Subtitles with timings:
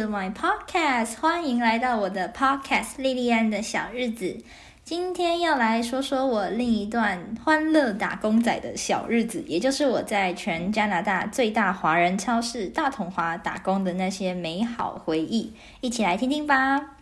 [0.00, 4.34] to my podcast，欢迎来到我的 podcast 莉莉安的小日子。
[4.82, 16.96] 今天要来说说我另一段欢乐打工仔的小日子，也就是我在全加拿大最大华人超市大统华打工的那些美好回忆，一起来听听吧。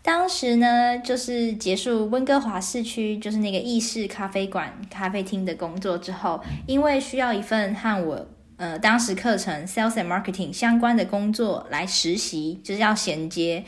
[0.00, 8.26] 当时呢，就是结束温哥华市区，就是那个意式咖啡馆、咖啡厅的工作之后，因为需要一份和我
[8.60, 13.64] 呃当时课程 Sales and Marketing 相关的工作来实习，就是要衔接。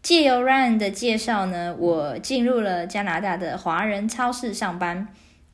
[0.00, 5.08] 借由 Ryan 的介绍呢，我进入了加拿大的华人超市上班。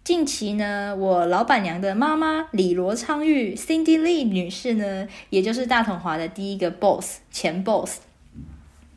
[0.04, 8.00] 近期呢，我老板娘的妈妈李罗昌玉 Cindy Lee 女士呢，也就是大统华的第一个 Boss 前 Boss。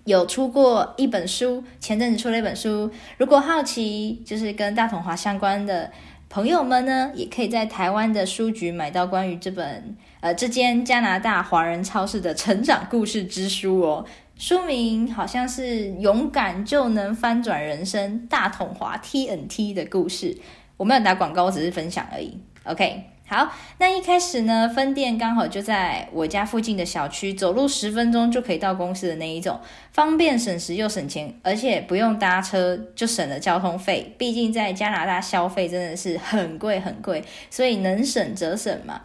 [0.03, 2.91] 有出过一本书，前阵子出了一本书。
[3.17, 5.89] 如果好奇，就是跟大统华相关的
[6.29, 14.05] 朋友们呢，也可以在台湾的书局买到关于这本呃这间加拿大华人超市的成长故事之书哦。
[14.35, 15.61] 书名好像是
[15.99, 20.33] 《勇敢就能翻转人生：大统华 TNT 的故事》。
[20.75, 22.37] 我没有打广告，我只是分享而已。
[22.65, 23.03] OK。
[23.29, 29.59] 好，那一开始呢，分店刚好就在我家附近的小区，走路十分钟就可以到公司的那一种，
[29.91, 34.15] 方便省时又省钱，而且不用搭车就省了交通费。
[34.17, 39.01] 毕竟在加拿大消费真的是很贵很贵，所以能省则省嘛。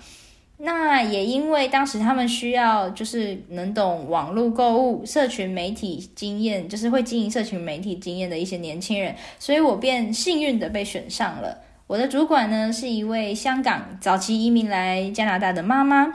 [0.59, 11.62] 那也因为当时他们需要就是能懂网络购物、社群媒体经验，就是会经营社群媒体经验的一些年轻人，所以我便幸运的被选上了。
[11.87, 16.11] 我的主管呢，是一位香港早期移民来加拿大的妈妈，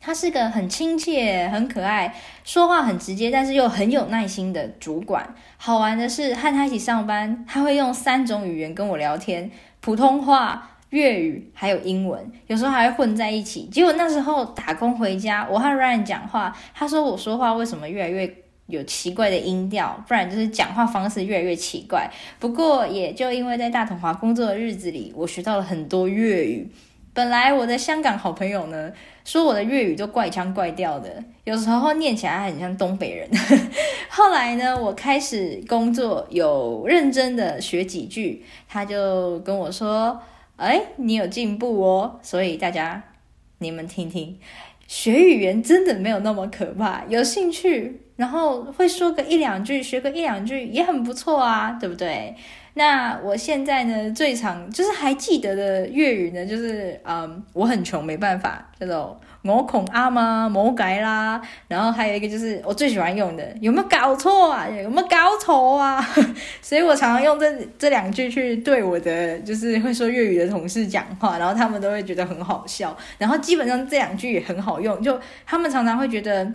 [0.00, 5.34] 她是个很亲切、很可爱、说话很直接，但是又很有耐心的主管。
[5.56, 13.62] 好玩的是，和她一起上班，她会用三种语言跟我聊天：普通话、粤语还有英文，有时候还会混在一起。
[13.72, 18.30] 结果那时候打工回家，我和 Ryan 讲话，他说我说话为什么越来越
[18.68, 22.08] 有奇怪的音调，不然就是讲话方式越来越奇怪。
[22.38, 26.70] 不过也就因为在大统华工作的日子里，我学到了很多粤语。
[27.14, 28.92] 本来我的香港好朋友呢，
[29.24, 33.28] 说我的粤语都怪腔怪调的，有时候念起来很像东北人。
[34.08, 40.20] 后来呢，我开始工作，有认真的学几句，他就跟我说
[40.56, 43.02] ：“哎，你有进步哦。”所以大家
[43.58, 44.38] 你们听听，
[44.86, 48.02] 学语言真的没有那么可怕，有兴趣。
[48.18, 52.34] 然后会说个一两句，学个一两句也很不错啊，对不对？
[52.74, 61.40] 那我现在呢，最常就是还记得的粤语呢，就是嗯，我很穷，没办法，叫做我恐阿妈冇计啦。
[61.68, 64.68] 然后还有一个就是我最喜欢用的，有没有搞错啊？
[64.68, 66.04] 有没有搞错啊？
[66.60, 72.96] 所以我常常用这这两句去对我的就是会说粤语的同事讲话，然后他们都会觉得很好笑。
[73.16, 76.52] 然后基本上这两句也很好用，就他们常常会觉得。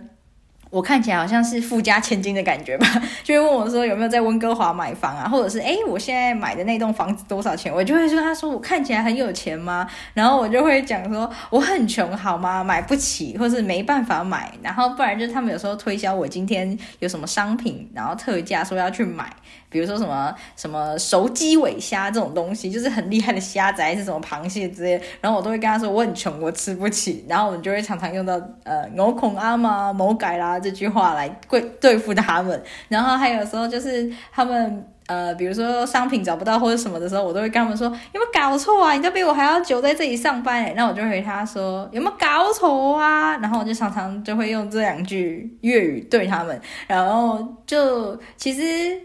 [0.74, 2.86] 我看起来好像是富家千金的感觉吧，
[3.22, 7.72] 就会问我说有没有在温哥华买房啊，或者是诶，我现在买的那栋房子多少钱？
[7.72, 9.88] 我就会说，他说我看起来很有钱吗？
[10.14, 12.64] 然后我就会讲说我很穷好吗？
[12.64, 14.50] 买不起，或是没办法买。
[14.62, 19.30] 然后不然就是他们有时候推销我今天有什么商品，然后特价说要去买，
[19.68, 25.00] 比如说什么什么熟鸡尾虾这种东西，就是很厉害的虾仔是什么螃蟹之类。
[25.20, 27.24] 然后我都会跟他说我很穷，我吃不起。
[27.28, 30.58] 然后我们就会常常用到呃，某孔阿妈某改啦。
[30.64, 38.94] 这句话来对对付他们，然后还有时候就是他们呃，比如说商品找不到或者什么的时候，我都会跟他们说有没有搞错啊？
[38.94, 43.36] 你都比我还要久在这里上班，那我就回他说有没有搞错啊？
[43.36, 48.98] 然后我就常常就会用这两句粤语对他们，然后就其实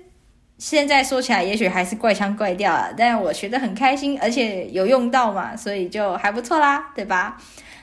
[0.57, 7.37] 现在说起来也许还是怪腔怪调啊，但我学得很开心，而且有用到嘛，所以就还不错啦，对吧？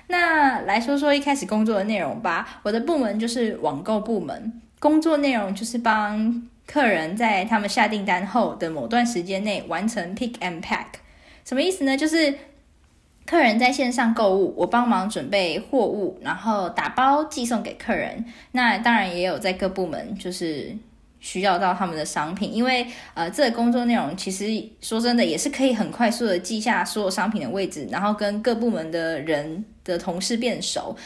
[0.09, 2.61] 那来说说一开始工作的内容吧。
[2.63, 10.87] 我的部门就是网购部门，工作内容就是帮客人在他们下订单后的某段时间内完成 pick and pack。
[11.45, 11.97] 什么意思呢？
[11.97, 12.35] 就是
[13.25, 18.25] 客人在线上购物，我帮忙准备货物，然后打包寄送给客人。
[18.53, 20.77] 那当然也有在各部门就是。
[21.27, 24.47] 需要到他们的商品，因为呃，这个工作内容其实
[24.81, 30.97] 说真的也是可以很快速的记下所有商品的位置，然后跟各部门的人的同事变熟。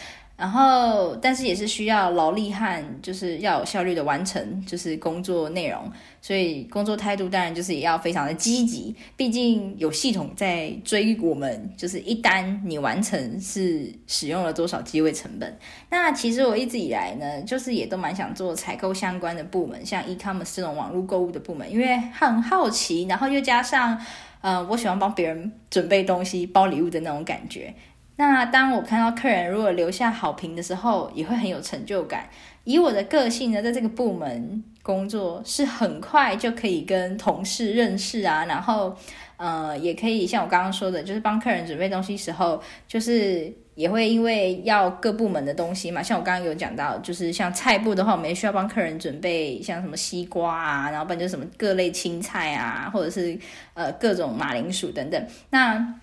[0.40, 5.92] 然后，但是也是需要劳力和就是要有效率的完成，就是工作内容。
[6.22, 15.58] 所以工作态度当然就是也要非常的积极，毕竟有系统在追我们，就是一单你完成是使用了多少机会成本。
[15.90, 23.98] 那其实我一直以来呢，就是也都蛮想做采购相关的部门，像 e-commerce 这种网络购物的部门，因为很好奇，然后又加上
[24.40, 27.74] 呃，我喜欢帮别人准备东西、包礼物的那种感觉。
[28.20, 32.28] 那当我看到客人如果留下好评的时候，也会很有成就感。
[32.64, 38.94] 以我的个性呢，在这个部门工作是很快就可以跟同事认识啊，然后
[39.38, 53.38] 呃，也可以像我刚刚说的，就是帮客人准备东西时候，就是也会因为要各部门的东西嘛，像我刚刚有讲到，就是像菜部的话，我们也需要帮客人准备像什么西瓜啊，然后不然就什么各类青菜啊，或者是
[53.72, 55.94] 呃各种马铃薯等等，那。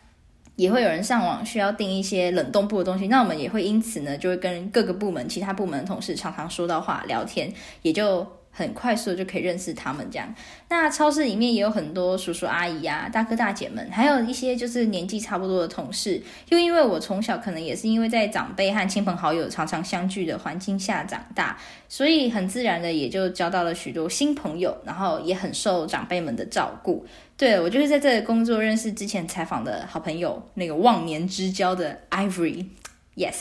[0.57, 10.33] 也会有人上网需要订一些冷冻部的东西，那我们也会因此呢，就会跟各个部门、其他部门的同事常常说到话、聊天，也就很快速就可以认识他们这样。
[10.69, 16.19] 那超市里面也有很多叔叔阿姨啊、大哥大姐们，还有一些就是年纪差不多的同事。
[16.49, 21.55] 又因为我从小可能也是因为在长辈和亲朋好友常常相聚的环境下长大，
[21.87, 27.05] 所以很自然的也就交到了许多新朋友，然后也很受长辈们的照顾。
[27.37, 33.35] 对，我就是在这里工作认识之前采访的好朋友，那个忘年之交的 Ivory，Yes。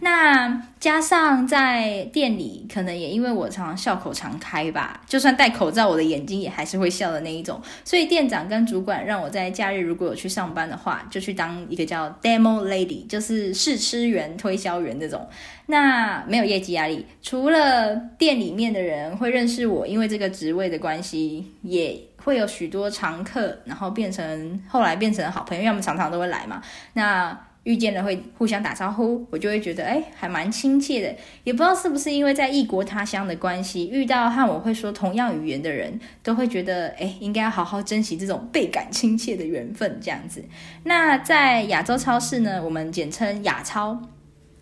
[0.00, 7.60] 那加上在店里，可能也因为我常常笑口常开吧，就算戴口罩，我的眼睛也还是会笑的那一种。
[7.84, 15.28] 所以店长跟主管让我在假日如果有去上班的话，就去当一个叫 Demo Lady，就是试吃员、推销员这种。
[15.66, 22.07] 那没有业绩压力，除了店里面的人会认识我，因为这个职位的关系，也。
[22.22, 26.60] 会有许多常客，然后变成后来变成好朋友，因为我们常常都会来嘛。
[26.92, 31.14] 那遇见了会互相打招呼，我就会觉得哎，还蛮亲切的。
[31.44, 40.42] 也不知道是不是因为在异国他乡的关系，遇到和我会说同样语言的人，都会觉得哎，应该要好好珍惜这种倍感亲切的缘分这样子。
[40.84, 44.00] 那在亚洲超市呢，我们简称亚超，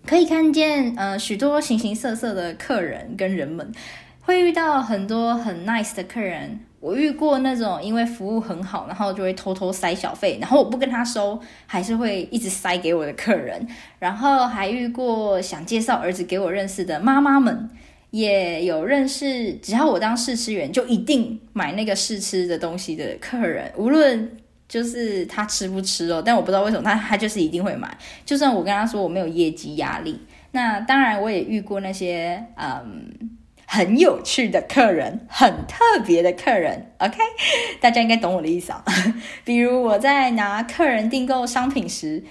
[0.04, 3.70] 可以看见呃许多形形色色的客人跟人们，
[4.22, 6.60] 会遇到很多很 nice 的客人。
[6.86, 11.36] 我遇过那种因为服务很好，然后就会偷偷塞小费，然后我不跟他收，
[11.66, 13.66] 还是会一直塞给我的客人。
[13.98, 17.68] 然后还遇过想介绍儿子给我认识的妈妈们，
[18.12, 24.30] 也有认识只要我当试吃员就一定买那个试吃的东西的客人，无论
[24.68, 30.20] 就是他吃不吃哦，但我不知道为什么他他就是一定会买，就算我跟他说我没有业绩压力。
[30.52, 33.35] 那当然我也遇过那些嗯。
[33.66, 37.18] 很有趣的客人，很特别的客人，OK，
[37.80, 38.82] 大家应该懂我的意思啊。
[39.44, 42.22] 比如我在拿客人订购商品时，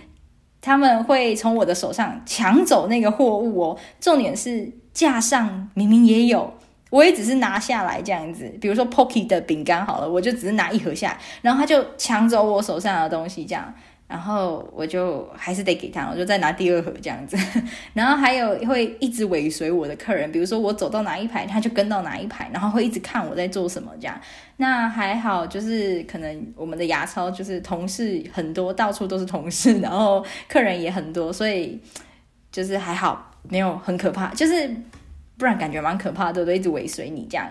[0.62, 3.78] 他们会从我的手上抢走那个货物哦。
[4.00, 6.54] 重点是架上明明也有，
[6.90, 8.48] 我也只是拿下来这样子。
[8.62, 13.74] 比如说 Pocky 的饼干好了，我就只是拿一盒下来，然后他就抢走我手上的东西这样。
[14.07, 17.36] 然后我就还是得给他，我就再拿第二盒这样子。
[17.94, 24.16] 然后还有会一直尾随我的客人，比如说我走到哪一排，他就跟到哪一排，然后会一直看我在做什么这样。
[24.57, 31.81] 那还好，就是可能我们的牙超就是同事很多，到处都是同事，然后客人也很多，所以
[32.51, 34.28] 就是还好，没有很可怕。
[34.36, 34.69] 就是
[35.36, 36.58] 不然感觉蛮可怕的，对不对？
[36.58, 37.48] 一直尾随你这样。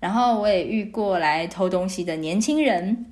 [0.00, 3.04] 然后我也遇过来偷东西的年轻人。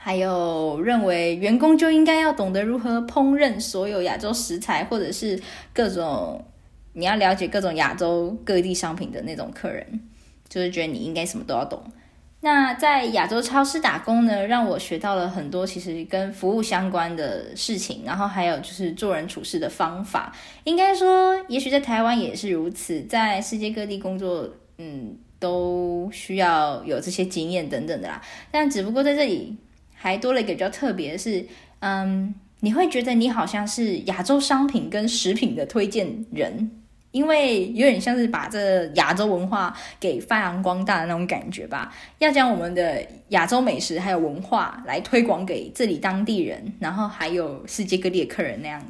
[0.00, 5.38] 还有认为员工就应该要懂得如何烹饪所有亚洲食材，或者是
[5.74, 6.42] 各种
[6.92, 10.00] 你要了解各种亚洲各地商品的那种客人，
[10.48, 11.82] 就是觉得你应该什么都要懂。
[12.40, 20.32] 那在亚洲超市打工呢，让我学到了很多其实跟服务相关的事情，然后还有就是做人处事的方法。
[20.62, 28.22] 应该说，也许在台湾也是如此，在世界各地工作，嗯，都需要有这些经验等等的啦。
[28.52, 29.56] 但只不过在这里。
[29.98, 31.44] 还多了一个比较特别的是，
[31.80, 36.70] 嗯，你会觉得你好像是亚洲商品跟食品的推荐人，
[37.10, 41.92] 因为有点像是把这亚洲文化给发扬光大的那种感觉吧。
[42.18, 48.82] 要将我们的亚洲美食还有文化来推广给这里当地人，然后还有世界各地的客人那样。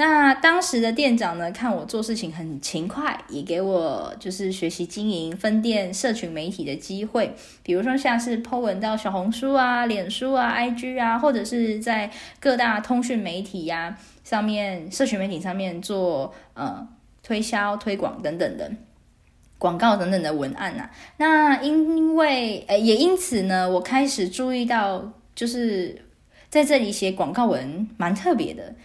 [0.00, 7.34] 那当时的店长呢，看我做事情很勤快，也给我就是学习经营分店、社群媒体的机会。
[7.64, 16.86] 比如说像是 po 文到小红书啊、脸书啊、IG 啊，或者是在各大通讯媒体呀、上面、社群媒体上面做呃
[17.24, 18.70] 推销、推广等等的
[19.58, 20.90] 广告等等的文案呐、啊。
[21.16, 26.04] 那因为呃也因此呢，我开始注意到，就是
[26.48, 28.76] 在这里写广告文蛮特别的。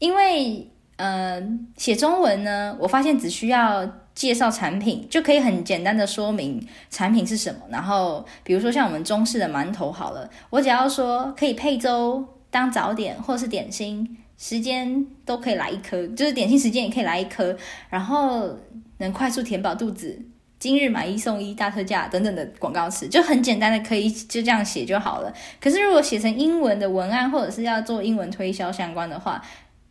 [0.00, 1.40] 因为，呃，
[1.76, 7.60] 写中文呢，我发现只需要介绍产品，就可以很简单的说明产品是什么。
[7.70, 17.54] 然后，比如说像我们中式的馒头好了，我只要说可以配粥当早点或是点心，时间都可以来一颗，就是点心时间也可以来一颗，
[17.90, 18.56] 然后
[18.98, 20.18] 能快速填饱肚子，
[20.58, 25.32] 今日买一送一大特价等等的广告词，就很简单的可以就这样写就好了。
[25.60, 29.42] 可是如果写成英文的文案，或者是要做英文推销相关的话，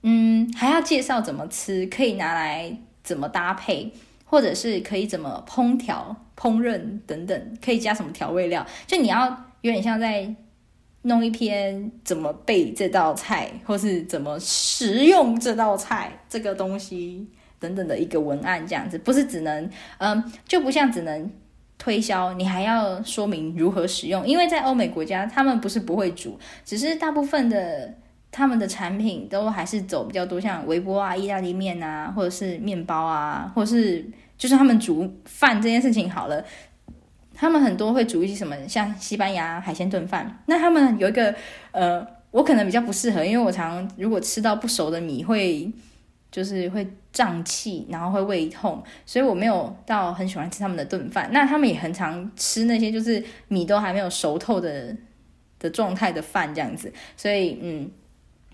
[0.01, 3.91] 嗯，还要介绍怎么吃，可以拿来怎么搭配，
[4.24, 9.27] 或者是可以怎么烹调、烹饪等等，可以加什么调味料，就你要
[9.60, 10.34] 有点像在
[11.01, 17.27] 弄一篇怎么备这道菜，或是怎么食用这道菜这个东西
[17.60, 21.29] 等等的一个文案，这样子不是只能嗯，就不像只能
[21.77, 27.96] 推销，你还要说明如何使用，因为在欧美国家，他们不是不会煮，只是大部分的。
[28.31, 34.05] 他们的产品都还是走比较多，像微波啊、意大利面啊，或者是面包啊，或者是
[34.38, 36.45] 就是他们煮饭这件事情好了，
[37.33, 40.43] 他们很多会煮一些什么，像西班牙海鲜炖饭。
[40.45, 41.33] 那他们有一个
[41.71, 45.71] 呃，我可能比较不适合，因为我常如果吃到不熟的米会
[46.31, 51.27] 就是会胀气，然后会胃痛，所以我没有到很喜欢吃他们的炖饭。
[51.33, 54.95] 那他们也很常吃那些就是米都还没有熟透的
[55.57, 57.89] 的状态的饭这样子，所以嗯。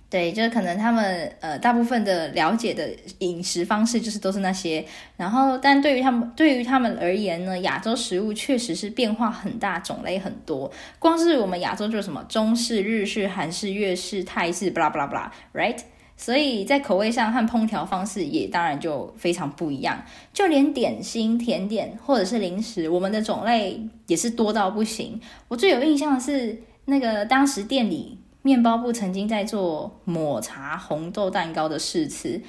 [0.08, 4.86] 对，就是可能他们呃大部分的了解的饮食方式就是都是那些，
[5.18, 10.72] 然后但对于他们对于他们而言呢，亚洲食物确实是变化很大，种类很多。
[11.00, 15.80] 光是我们亚洲就是什么中式、日式、韩式、粤式、泰式，巴拉巴拉巴拉，right？
[16.16, 20.02] 所以在口味上和烹调方式也当然就非常不一样。
[20.32, 25.20] 就连点心、甜点或者是零食，我们的种类也是多到不行。
[25.50, 28.20] 我最有印象的是那个当时店里。
[28.46, 32.40] 面包部曾经在做抹茶红豆蛋糕的试吃，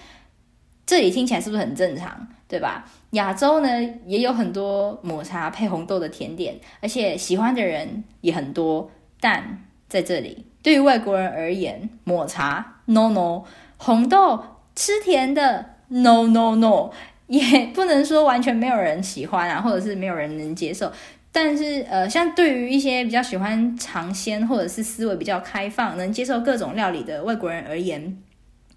[0.84, 2.84] 这里听起来是不是很正常，对吧？
[3.12, 3.68] 亚洲呢
[4.04, 8.90] 也有很多抹茶配红豆的甜点，而且喜欢的人也很多。
[9.20, 13.44] 但在这里，对于外国人而言，抹茶 no no，
[13.78, 16.90] 红豆吃甜的 no no no，
[17.26, 20.92] 也不能说完全没有人喜欢啊，或者是没有人能接受。
[21.38, 28.16] 但是，呃，像对于一些比较喜欢尝鲜或者是思维比较开放、能接受各种料理的外国人而言，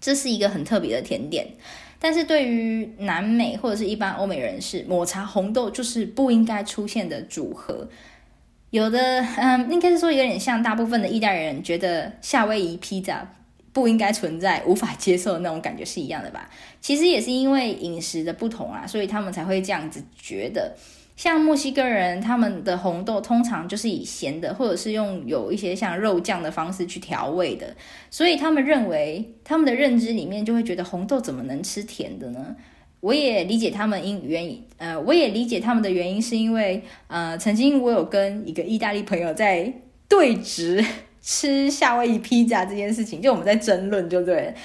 [0.01, 1.48] 这是一个很特别的甜点。
[2.00, 7.88] 但是对于南美或者是一般欧美人士，抹茶红豆就是不应该出现的组合。
[8.72, 13.25] 有的，嗯，应该是说有点像大部分的意大利人觉得夏威夷披萨
[13.72, 16.50] 不应该存在、无法接受的那种感觉是一样的吧？
[16.82, 20.75] 其实也是因为饮食的不同啊，所以他们才会这样子觉得。
[21.20, 27.76] 像墨西哥人，他们的红豆通常就是以咸的，或者是用有一些像肉酱的方式去调味的，
[28.10, 32.56] 所以他们认为，他们的认知里面就会觉得红豆怎么能吃甜的呢？
[33.02, 39.74] 我也理解他们因原因，呃，我也理解他们的原因是因为，呃，曾经我有跟一个意大利朋友在
[40.08, 40.82] 对峙
[41.22, 44.56] 吃夏威夷披萨这件事情，就我们在争论，就对，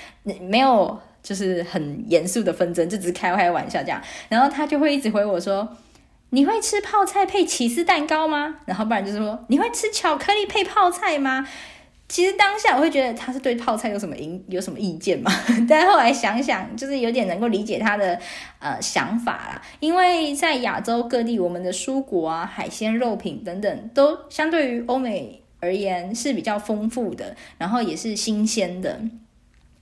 [0.41, 5.69] 没有就是很严肃的纷争，就只是开开玩笑这样，然后他就会一直回我说。
[6.35, 8.57] 你会吃泡菜配起司蛋糕吗？
[8.67, 11.47] 然后不然就是说，你会吃巧克力配泡菜吗？
[12.09, 15.31] 其实当下我会觉得他是对泡菜有什么意有什么意见嘛？
[15.69, 18.19] 但后来想想，就是有点能够理解他的
[18.59, 19.63] 呃想法啦。
[19.79, 29.01] 因为在亚洲各地，我们的蔬果啊、海鲜、肉品等等，都相对于欧美而言是比较丰富的，然后也是新鲜的。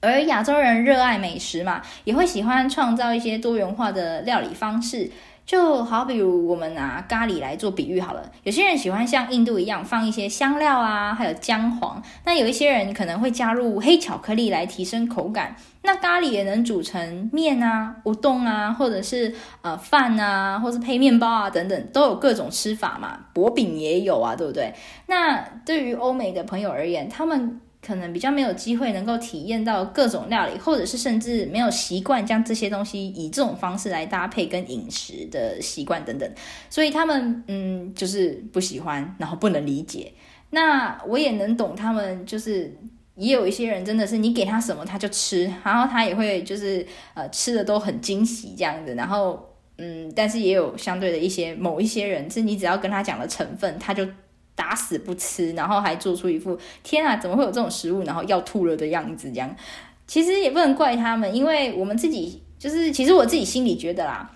[0.03, 5.11] 而亚洲人热爱美食嘛，也会喜欢创造一些多元化的料理方式。
[5.45, 12.03] 就好比如我们拿咖喱来做比喻好了，有些人喜欢像印度一样放一些香料啊，还有姜黄。
[12.25, 15.57] 那有一些人可能会加入黑巧克力来提升口感。
[15.83, 23.19] 那咖喱也能煮成面啊、乌冬啊，或者是呃饭啊，或是配面包啊等等，都有各种吃法嘛。
[23.33, 24.73] 薄饼也有啊，对不对？
[25.07, 27.61] 那对于欧美的朋友而言，他们。
[27.85, 36.33] 可能比较没有机会能够体验到各种料理，或者是甚至没有习惯将这些东西以这种方式来搭配跟饮食的习惯等等，
[36.71, 40.13] 所以他们嗯就是不喜欢，然后不能理解。
[40.51, 42.73] 那我也能懂他们，就是
[43.17, 49.45] 也有一些人真的是你给他什么他就吃，然后他也会就是呃吃的都很惊喜这样子，然后
[49.79, 54.07] 嗯，但是也有相对的一些某一些人，是你只要跟他讲了成分，他就。
[54.63, 59.57] 打死不吃，然后还做出一副天啊，怎么会有这种食物，然后要吐了的样子，这样
[60.07, 64.31] 其实也不能怪他们，因为我们自己就是，其实我自己心里觉得啦，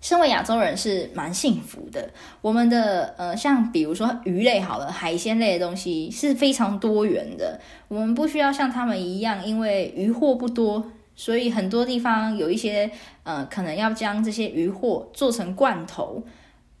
[0.00, 2.08] 身为亚洲人是蛮幸福的。
[2.40, 12.90] 我们的呃，像比如说鱼类好了，海鲜类的东西是非常多元的，我们不需要像他们一样，因为鱼货不多，所以很多地方有一些
[13.24, 16.22] 呃，可能要将这些鱼货做成罐头。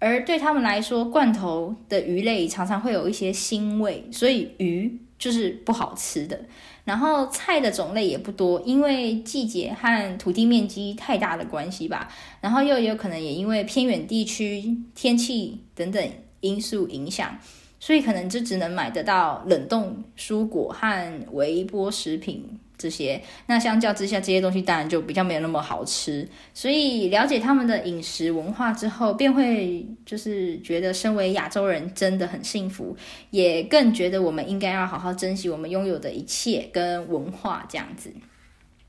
[0.04, 6.40] 而对他们来说，罐头的鱼类常常会有一些腥味，所以鱼就是不好吃的。
[6.84, 12.08] 然后菜的种类也不多，因为季节和土地面积太大的关系吧。
[12.40, 16.04] 然后又有可能也因为偏远地区天气等等
[16.40, 17.38] 因素影响，
[17.78, 22.58] 所以可能就只能买得到冷冻蔬果和微波食品。
[22.82, 23.22] 这些。
[23.46, 26.28] 那相较之下，这些东西当然就比较没有那么好吃。
[26.52, 32.96] 所以了解他们的饮食文化之后，便会就是觉得身为亚洲人真的很幸福，
[33.30, 38.12] 也更觉得我们应该要好好珍惜我们拥有的一切跟文化这样子。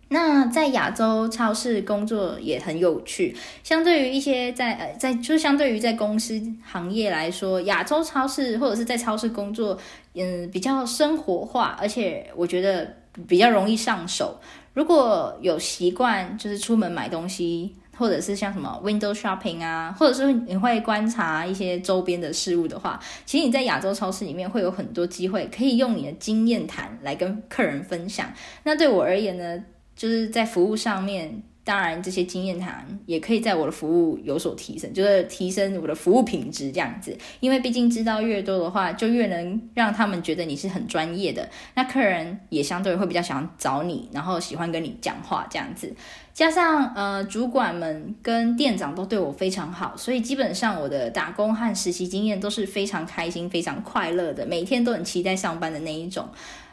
[0.10, 9.76] 那在亚洲超市工作也很有趣，相对于一些在呃在就相对于在公司行业来说，亚洲超市或者是在超市工作，
[10.14, 12.96] 嗯，比较生活化，而且我觉得
[13.28, 14.40] 比较容易上手。
[14.74, 28.32] 如果有习惯就是出门买东西，或者是像什么 window shopping 啊，或者是你会观察一些周边的事物的话，其实你在亚洲超市里面会有很多机会可以用你的经验谈来跟客人分享。
[28.64, 29.64] 那对我而言呢？
[29.96, 37.18] 就是在服务上面，当然这些经验谈也可以在我的服务有所提升，就是提升我的服务品质这样子。
[37.40, 45.94] 因为毕竟知道越多的话，就越能让他们觉得你是很专业的，那客人也相对会比较想找你，然后喜欢跟你讲话这样子。
[46.34, 56.28] 加上呃，主管们跟店长都对我非常好，所以基本上我的打工和实习经验都是非常开心、非常快乐的，每天都很期待上班的那一种。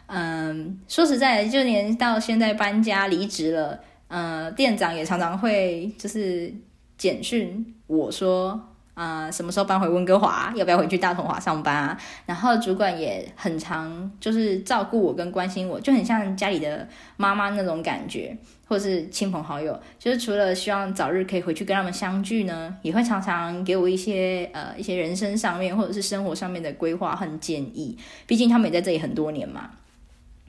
[0.06, 3.78] 嗯，说实在的，就连到现在搬家离职了，
[4.10, 6.52] 呃，店长也常常会就是
[6.98, 8.60] 简讯我说，
[8.94, 10.52] 啊、什么时候搬回温哥华？
[10.56, 11.96] 要不要回去大同华上班啊？
[12.26, 18.36] 然后主管也很常就是照顾我跟关心我，就很像家里的妈妈那种感觉，
[18.66, 29.70] 或者是亲朋好友，就是除了希望早日可以回去跟他们相聚呢，也会常常给我一些呃一些人生上面或者是生活上面的规划和建议，毕竟他们也在这里很多年嘛。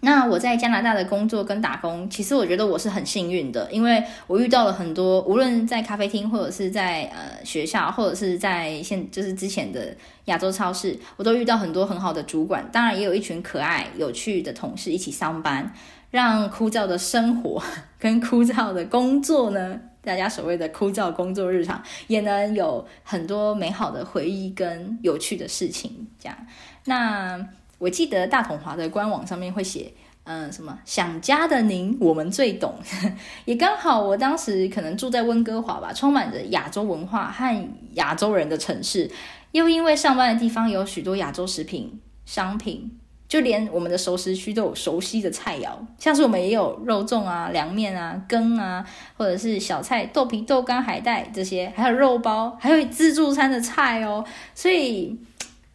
[0.03, 15.72] 那我在加拿大的工作跟打工，其实我觉得我是很幸运的，因为我遇到了很多，无论在咖啡厅或者是在呃学校，或者是在现就是之前的亚洲超市，我都遇到很多很好的主管，当然也有一群可爱有趣的同事一起上班，
[16.10, 17.62] 让枯燥的生活
[17.99, 26.36] 跟枯燥的工作呢，大家所谓的枯燥工作日常，也能有很多美好的回忆跟有趣的事情，这样
[26.86, 27.47] 那。
[27.82, 29.91] 我记得大统华的官网上面会写，
[30.26, 32.76] 嗯、什么想家的您，我们最懂。
[33.46, 39.10] 也刚好我当时可能住在温哥华吧，充满着亚洲文化和亚洲人的城市，
[39.54, 48.86] 又因为上班的地方有许多亚洲食品商品，就连我们的熟食区都有熟悉的菜肴，像是我们也有肉粽啊、凉面啊、羹啊，
[49.17, 55.17] 或者是小菜豆皮、豆干、海带这些，还有肉包，还有自助餐的菜哦，所以。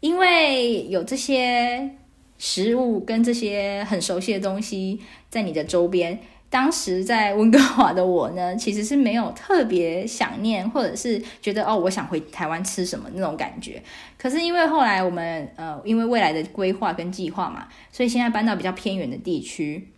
[0.00, 1.90] 因为有这些
[2.38, 6.18] 食物跟这些很熟悉的东西在你的周边，
[6.50, 13.82] 当时在温哥华的我呢，其实是没有特别想念，或者是觉得哦，我想回台湾吃什么那种感觉。
[14.18, 19.88] 可是因为后来我们呃，因为未来的规划跟计划嘛，所以现在搬到比较偏远的地区，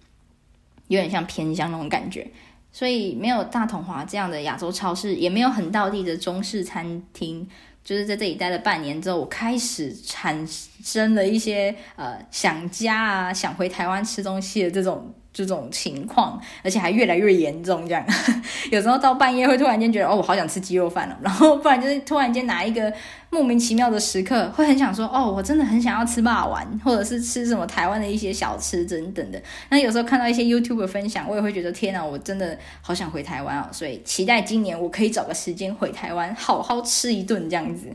[0.86, 2.26] 有点像偏乡那种感觉，
[2.72, 7.48] 所以没有大统华这样的亚洲超市，也没有很道地的中式餐厅。
[7.84, 10.46] 就是在这里待了半年之后，我开始产
[10.84, 15.14] 生了一些呃想家啊，想回台湾吃东西的这种。
[15.44, 17.86] 这种情况，而且还越来越严重。
[17.86, 18.04] 这样，
[18.70, 21.16] 有时候到半夜会突然间觉得，哦，我好想吃鸡肉饭了。
[21.22, 22.92] 然后，不然就是突然间哪一个
[23.30, 29.40] 莫名其妙的时刻，会很想说，哦，我真的很想要吃霸丸，或者是吃什么台湾的一些小吃等等的。
[29.70, 33.68] 那有时候看到一些 YouTube 分享，我也会觉得，天哪，我真的好想回台湾哦。
[33.72, 37.88] 所以，期待今年我可以找个时间回台湾，好好吃一顿这样子。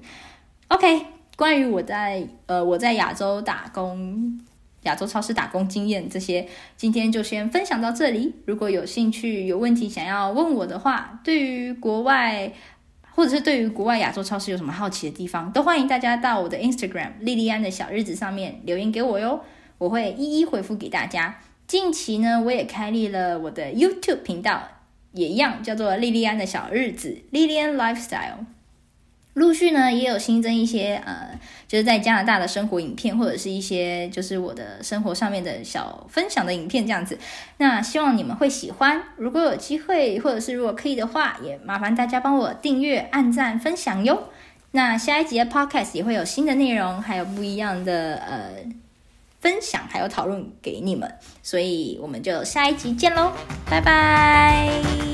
[0.69, 4.39] OK，关于我在呃我在亚洲打工。
[4.83, 8.33] 亚洲超市打工经验这些，今天就先分享到这里。
[8.45, 12.51] 如果有兴趣、有问题想要问我的话，对于国外
[13.15, 19.41] 或者是对于国外亚洲超市有什么好奇的地方，都欢迎大家到我的 Instagram 莉莉安的小日子上面留言给我哟，
[19.77, 21.39] 我会一一回复给大家。
[21.67, 24.63] 近期呢，我也开立了我的 YouTube 频道，
[25.13, 28.45] 也一样叫做莉莉安的小日子 Lilian Lifestyle。
[29.33, 37.17] 陆续呢，也有新增一些呃，就是在加拿大的生活影片，或者是一些就是我的生活上面的小分享的影片这样子。
[37.57, 39.01] 那希望你们会喜欢。
[39.17, 44.29] 如果有机会，或者是如果可以的话，也麻烦大家帮我订阅、按赞、分享哟。
[44.71, 48.49] 那下一集的 Podcast 也会有新的内容，还有不一样的呃
[49.39, 51.11] 分享，还有讨论给你们。
[51.41, 53.31] 所以我们就下一集见喽，
[53.69, 55.12] 拜拜。